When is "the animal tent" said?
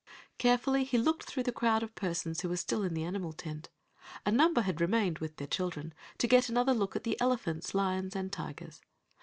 2.95-3.69